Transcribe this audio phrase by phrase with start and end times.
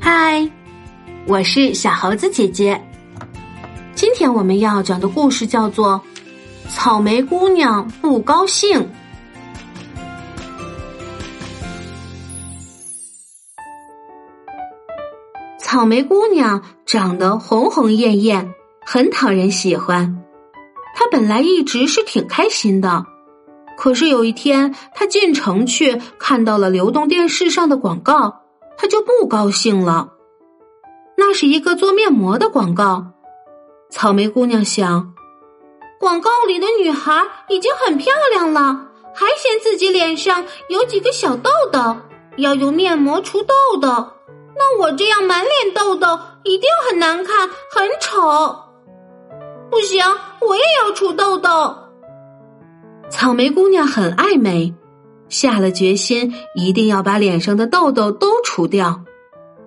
[0.00, 0.48] 嗨，
[1.26, 2.80] 我是小猴子姐姐。
[3.94, 6.00] 今天我们要讲的故事叫做
[6.70, 8.80] 《草莓姑娘不高兴》。
[15.58, 18.54] 草莓姑娘长得红红艳艳，
[18.86, 20.22] 很讨人喜欢。
[20.94, 23.04] 她本来一直是挺开心的，
[23.86, 28.40] 可是有一天，她进城去看到了流动电视上的广告，
[28.76, 30.08] 她就不高兴了。
[31.16, 33.12] 那是一个做面膜的广告。
[33.88, 35.14] 草莓姑娘想，
[36.00, 41.96] 广告里的女孩已经很漂亮了，还嫌自己脸上有几个小痘痘，
[42.38, 43.88] 要用面膜除痘痘。
[44.56, 48.56] 那我这样满脸痘痘，一定很难看，很丑。
[49.70, 50.04] 不行，
[50.40, 51.85] 我也要除痘痘。
[53.08, 54.74] 草莓姑娘很爱美，
[55.28, 59.04] 下了决心，一定要把脸上的痘痘都除掉。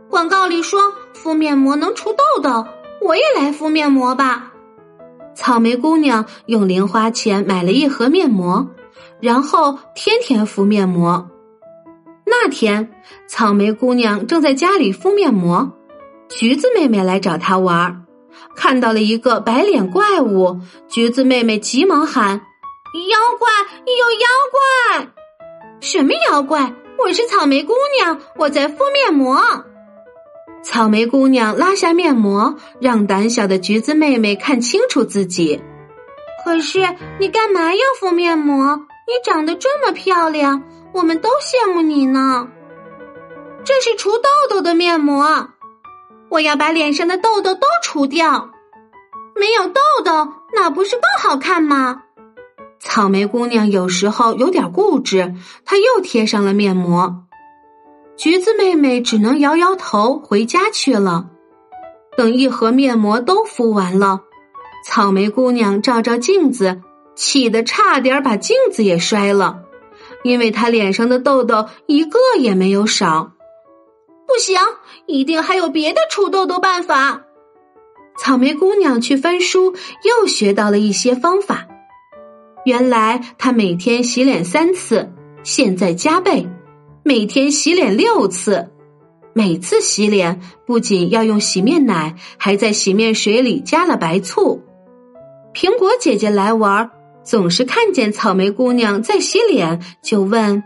[0.09, 2.67] 广告里说敷面膜能除痘痘，
[3.01, 4.51] 我也来敷面膜吧。
[5.35, 8.67] 草莓姑娘用零花钱买了一盒面膜，
[9.21, 11.29] 然后天天敷面膜。
[12.25, 12.91] 那天，
[13.27, 15.71] 草莓姑娘正在家里敷面膜，
[16.29, 18.05] 橘子妹妹来找她玩，
[18.55, 20.59] 看到了一个白脸怪物，
[20.89, 22.41] 橘子妹妹急忙喊
[22.93, 23.47] ：“妖怪，
[23.85, 25.07] 有妖怪！
[25.79, 26.73] 什么妖怪？
[26.97, 29.39] 我是草莓姑娘，我在敷面膜。”
[30.65, 35.61] 草莓姑娘拉下面膜，让胆小的橘子妹妹看清楚自己。
[36.43, 36.79] 可是
[37.19, 38.75] 你干嘛要敷面膜？
[39.05, 40.63] 你长得这么漂亮。
[40.91, 42.47] 我们都羡慕你呢。
[43.63, 45.49] 这是除痘痘的面膜，
[46.29, 48.49] 我要把脸上的痘痘都除掉。
[49.35, 52.01] 没有痘痘，那不是更好看吗？
[52.79, 55.35] 草莓姑娘有时候有点固执，
[55.65, 57.23] 她又贴上了面膜。
[58.17, 61.27] 橘子妹妹只能摇摇头回家去了。
[62.17, 64.21] 等一盒面膜都敷完了，
[64.85, 66.81] 草莓姑娘照照镜子，
[67.15, 69.61] 气得差点把镜子也摔了。
[70.23, 73.31] 因为她脸上的痘痘一个也没有少，
[74.27, 74.57] 不行，
[75.05, 77.23] 一定还有别的除痘痘办法。
[78.17, 81.67] 草莓姑娘去翻书，又学到了一些方法。
[82.69, 85.11] 原来她每天洗脸三次，
[85.43, 86.47] 现在加倍，
[87.03, 88.69] 每天洗脸六次。
[89.33, 94.63] 每次洗脸不仅要用洗面奶，还在洗面水里加了白醋。
[95.53, 96.91] 苹果姐姐来玩。
[97.21, 100.63] 总是看见草莓姑娘在洗脸，就问：“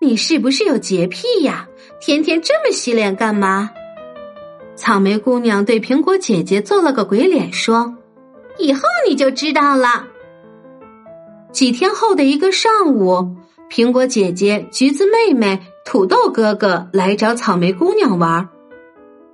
[0.00, 1.68] 你是不是有洁癖呀？
[2.00, 3.70] 天天这么洗脸干嘛？”
[4.74, 7.94] 草莓姑娘对苹果姐姐做了个鬼脸，说
[8.58, 10.06] ：“以后你就知道了。”
[11.52, 13.36] 几天后的一个上午，
[13.70, 18.48] 苹果姐姐、橘子妹妹、土豆哥哥来找草莓姑娘玩。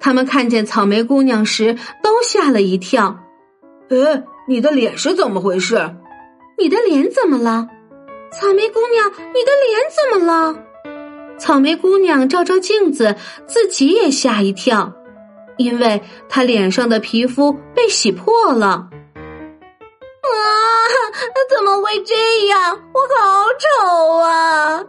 [0.01, 3.19] 他们看见草莓姑娘时，都吓了一跳。
[3.91, 5.95] “哎，你的脸是怎么回事？”
[6.61, 7.69] 你的脸怎么了，
[8.33, 9.09] 草莓姑娘？
[9.11, 10.57] 你的脸怎么了？
[11.39, 13.15] 草莓姑娘照照镜子，
[13.47, 14.93] 自己也吓一跳，
[15.57, 18.89] 因为她脸上的皮肤被洗破了。
[20.21, 20.68] 啊！
[21.51, 22.15] 怎么会这
[22.47, 22.79] 样？
[22.93, 23.67] 我好丑
[24.19, 24.85] 啊！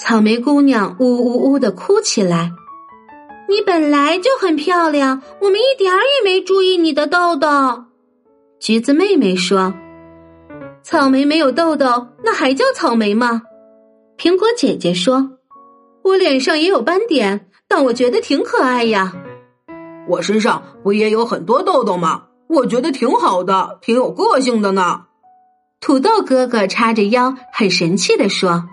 [0.00, 2.50] 草莓姑娘呜呜呜的哭起来。
[3.48, 7.84] 你本来就很漂亮，我们一点儿也没注意你的痘痘。
[8.60, 9.74] 橘子妹妹说
[10.82, 13.42] ：“草莓没有痘痘，那还叫草莓吗？”
[14.18, 15.30] 苹果姐姐说
[16.04, 19.12] ：“我脸上也有斑点，但我觉得挺可爱呀。”
[20.10, 22.24] 我身上不也有很多痘痘吗？
[22.48, 25.02] 我觉得挺好的，挺有个性的呢。
[25.80, 28.64] 土豆哥哥叉着腰，很神气的说：“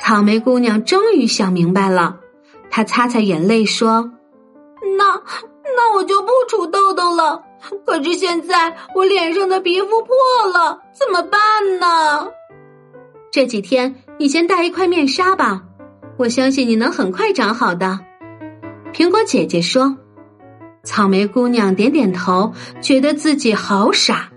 [0.00, 2.20] 草莓姑娘终于想明白了。”
[2.70, 4.12] 她擦擦眼泪说
[4.96, 5.20] ：“那
[5.76, 7.42] 那我就不出痘痘了。
[7.84, 11.40] 可是现在我脸上的皮肤破了，怎么办
[11.80, 12.28] 呢？
[13.32, 15.64] 这几天你先戴一块面纱吧，
[16.16, 17.98] 我相信你能很快长好的。”
[18.94, 19.96] 苹果姐姐说。
[20.86, 24.30] 草莓姑娘点点头，觉得自己好傻。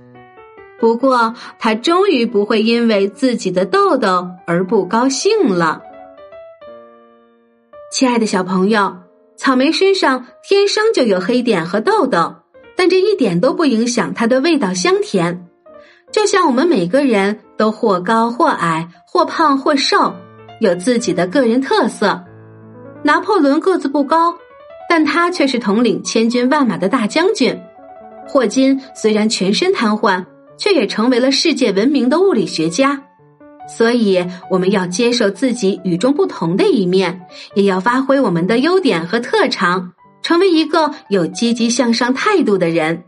[0.80, 5.82] 不过她终于不会因为自己的痘痘而不高兴了。
[7.92, 8.98] 亲爱的小朋友，
[9.38, 12.36] 草莓身上天生就有黑点和痘痘，
[12.76, 15.46] 但这一点都不影响它的味道香甜。
[16.12, 20.16] 就像我们每个人都或高或矮，或胖或瘦，
[20.60, 22.24] 有自己的个人特色。
[23.04, 24.36] 拿破仑个子不高，
[24.90, 27.58] 但他却是统领千军万马的大将军。
[28.28, 30.26] 霍金虽然全身瘫痪，
[30.58, 33.04] 却也成为了世界闻名的物理学家。
[33.68, 37.22] 所以我们要接受自己与众不同的一面，
[37.54, 39.94] 也要发挥我们的优点和特长，
[40.24, 43.04] 成为一个有积极向上态度的人。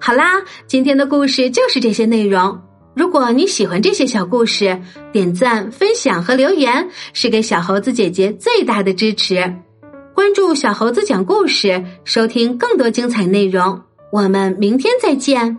[0.00, 2.58] 好啦，今天的故事就是这些内容。
[2.94, 4.80] 如果你喜欢这些小故事，
[5.12, 9.54] 点赞、分享和留言是给小猴子姐姐最大的支持。
[10.16, 13.82] 关注小猴子讲故事，收听更多精彩内容。
[14.10, 15.58] 我们明天再见。